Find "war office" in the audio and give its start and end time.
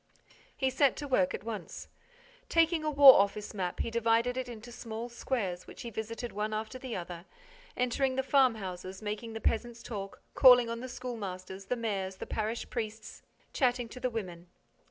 2.89-3.53